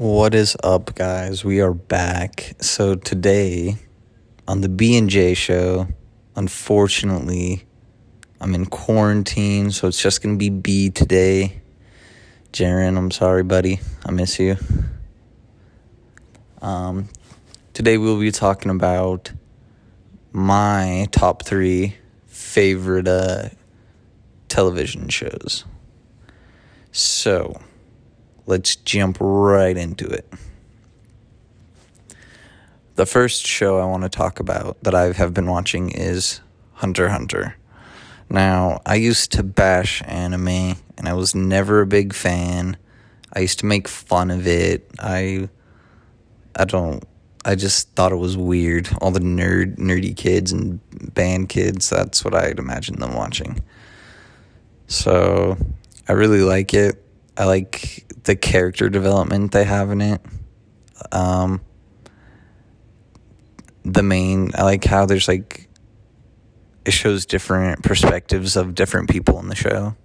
What 0.00 0.34
is 0.34 0.56
up, 0.64 0.94
guys? 0.94 1.44
We 1.44 1.60
are 1.60 1.74
back. 1.74 2.54
So 2.62 2.94
today 2.94 3.76
on 4.48 4.62
the 4.62 4.70
B 4.70 4.96
and 4.96 5.10
J 5.10 5.34
show, 5.34 5.88
unfortunately, 6.34 7.66
I'm 8.40 8.54
in 8.54 8.64
quarantine, 8.64 9.70
so 9.70 9.88
it's 9.88 10.00
just 10.00 10.22
gonna 10.22 10.38
be 10.38 10.48
B 10.48 10.88
today. 10.88 11.60
Jaren, 12.50 12.96
I'm 12.96 13.10
sorry, 13.10 13.42
buddy. 13.42 13.80
I 14.06 14.10
miss 14.10 14.38
you. 14.38 14.56
Um, 16.62 17.10
today 17.74 17.98
we'll 17.98 18.18
be 18.18 18.30
talking 18.30 18.70
about 18.70 19.30
my 20.32 21.08
top 21.12 21.44
three 21.44 21.98
favorite 22.24 23.06
uh, 23.06 23.50
television 24.48 25.10
shows. 25.10 25.66
So 26.90 27.60
let's 28.46 28.76
jump 28.76 29.16
right 29.20 29.76
into 29.76 30.06
it. 30.06 30.32
The 32.96 33.06
first 33.06 33.46
show 33.46 33.78
I 33.78 33.86
want 33.86 34.02
to 34.02 34.08
talk 34.08 34.40
about 34.40 34.82
that 34.82 34.94
I 34.94 35.12
have 35.12 35.32
been 35.32 35.46
watching 35.46 35.90
is 35.90 36.40
Hunter 36.74 37.08
Hunter. 37.08 37.56
Now, 38.28 38.80
I 38.86 38.96
used 38.96 39.32
to 39.32 39.42
bash 39.42 40.02
anime 40.04 40.76
and 40.98 41.08
I 41.08 41.14
was 41.14 41.34
never 41.34 41.80
a 41.80 41.86
big 41.86 42.12
fan. 42.12 42.76
I 43.32 43.40
used 43.40 43.58
to 43.60 43.66
make 43.66 43.88
fun 43.88 44.30
of 44.30 44.46
it. 44.46 44.90
I 44.98 45.48
I 46.56 46.64
don't 46.64 47.02
I 47.44 47.54
just 47.54 47.90
thought 47.92 48.12
it 48.12 48.16
was 48.16 48.36
weird. 48.36 48.88
All 49.00 49.10
the 49.10 49.20
nerd 49.20 49.76
nerdy 49.76 50.14
kids 50.14 50.52
and 50.52 50.80
band 51.14 51.48
kids, 51.48 51.88
that's 51.88 52.24
what 52.24 52.34
I'd 52.34 52.58
imagine 52.58 53.00
them 53.00 53.14
watching. 53.14 53.62
So, 54.88 55.56
I 56.08 56.12
really 56.12 56.42
like 56.42 56.74
it. 56.74 57.02
I 57.40 57.44
like 57.44 58.04
the 58.24 58.36
character 58.36 58.90
development 58.90 59.52
they 59.52 59.64
have 59.64 59.90
in 59.90 60.02
it. 60.02 60.20
Um, 61.10 61.62
the 63.82 64.02
main, 64.02 64.50
I 64.54 64.64
like 64.64 64.84
how 64.84 65.06
there's 65.06 65.26
like, 65.26 65.66
it 66.84 66.90
shows 66.90 67.24
different 67.24 67.82
perspectives 67.82 68.56
of 68.56 68.74
different 68.74 69.08
people 69.08 69.38
in 69.38 69.48
the 69.48 69.54
show. 69.54 69.96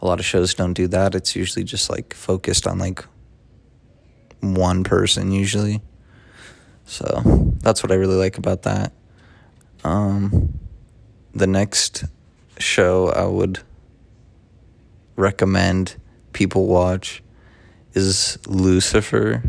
A 0.00 0.06
lot 0.06 0.20
of 0.20 0.24
shows 0.24 0.54
don't 0.54 0.74
do 0.74 0.86
that. 0.86 1.16
It's 1.16 1.34
usually 1.34 1.64
just 1.64 1.90
like 1.90 2.14
focused 2.14 2.68
on 2.68 2.78
like 2.78 3.04
one 4.38 4.84
person, 4.84 5.32
usually. 5.32 5.82
So 6.84 7.20
that's 7.58 7.82
what 7.82 7.90
I 7.90 7.96
really 7.96 8.14
like 8.14 8.38
about 8.38 8.62
that. 8.62 8.92
Um, 9.82 10.56
the 11.34 11.48
next 11.48 12.04
show 12.60 13.08
I 13.08 13.24
would 13.24 13.58
recommend 15.16 15.96
people 16.32 16.66
watch 16.66 17.22
is 17.94 18.38
Lucifer. 18.46 19.42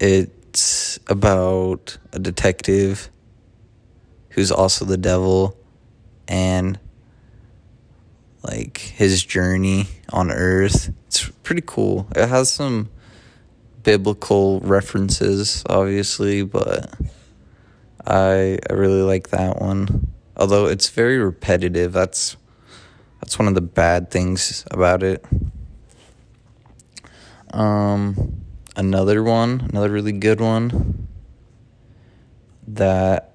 It's 0.00 0.98
about 1.06 1.98
a 2.12 2.18
detective 2.18 3.10
who's 4.30 4.50
also 4.50 4.84
the 4.84 4.96
devil 4.96 5.56
and 6.26 6.78
like 8.42 8.78
his 8.78 9.24
journey 9.24 9.86
on 10.12 10.30
earth. 10.30 10.92
It's 11.06 11.28
pretty 11.42 11.62
cool. 11.64 12.08
It 12.14 12.28
has 12.28 12.52
some 12.52 12.90
biblical 13.82 14.60
references 14.60 15.62
obviously, 15.68 16.42
but 16.42 16.94
I 18.06 18.58
I 18.68 18.72
really 18.72 19.02
like 19.02 19.28
that 19.30 19.60
one. 19.60 20.08
Although 20.36 20.66
it's 20.66 20.88
very 20.88 21.18
repetitive. 21.18 21.92
That's 21.92 22.36
that's 23.24 23.38
one 23.38 23.48
of 23.48 23.54
the 23.54 23.62
bad 23.62 24.10
things 24.10 24.66
about 24.70 25.02
it. 25.02 25.24
Um, 27.54 28.44
another 28.76 29.22
one, 29.22 29.66
another 29.70 29.88
really 29.88 30.12
good 30.12 30.42
one 30.42 31.08
that 32.68 33.32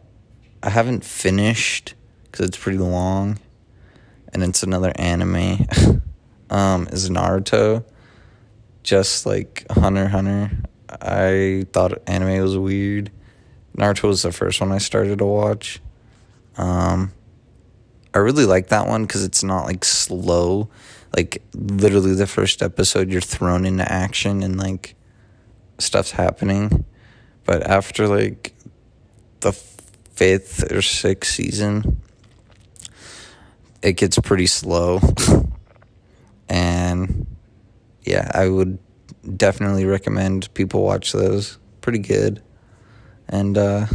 I 0.62 0.69
haven't 0.69 1.03
finished 1.03 1.96
because 2.25 2.46
it's 2.46 2.58
pretty 2.58 2.78
long, 2.78 3.40
and 4.31 4.44
it's 4.44 4.62
another 4.62 4.91
anime. 4.94 5.66
um, 6.52 6.88
is 6.92 7.09
Naruto. 7.09 7.84
Just 8.84 9.25
like 9.25 9.66
Hunter 9.72 10.08
Hunter, 10.08 10.52
I 11.02 11.66
thought 11.74 11.97
anime 12.06 12.44
was 12.44 12.56
weird. 12.56 13.09
Naruto 13.75 14.03
was 14.03 14.22
the 14.22 14.31
first 14.31 14.62
one 14.62 14.72
I 14.72 14.78
started 14.78 15.18
to 15.18 15.25
watch. 15.25 15.81
Um, 16.58 17.12
I 18.19 18.22
really 18.22 18.46
like 18.46 18.68
that 18.68 18.85
one 18.85 19.03
because 19.03 19.24
it's 19.24 19.46
not 19.46 19.63
like 19.63 19.85
slow. 19.85 20.69
Like 21.16 21.41
literally 21.53 22.13
the 22.16 22.28
first 22.28 22.62
episode, 22.62 23.09
you're 23.09 23.22
thrown 23.22 23.66
into 23.66 23.90
action 23.90 24.44
and 24.44 24.57
like 24.57 24.96
stuff's 25.78 26.12
happening. 26.12 26.84
But 27.46 27.66
after 27.66 28.09
like 28.09 28.53
the 29.40 29.53
fifth 29.53 30.69
or 30.69 30.81
sixth 30.81 31.31
season, 31.31 32.02
it 33.81 33.94
gets 33.94 34.19
pretty 34.19 34.47
slow. 34.47 35.00
and 36.50 37.25
yeah, 38.03 38.30
I 38.34 38.50
would 38.50 38.80
definitely 39.38 39.86
recommend 39.86 40.53
people 40.53 40.84
watch 40.84 41.13
those. 41.13 41.57
Pretty 41.80 42.00
good. 42.00 42.44
And 43.30 43.57
uh, 43.57 43.86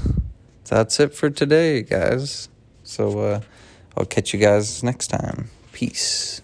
that's 0.65 0.99
it 0.99 1.15
for 1.15 1.29
today, 1.29 1.83
guys. 1.83 2.49
So, 2.85 3.19
uh, 3.19 3.41
I'll 3.97 4.07
catch 4.07 4.33
you 4.33 4.41
guys 4.41 4.83
next 4.83 5.09
time. 5.09 5.51
Peace. 5.73 6.41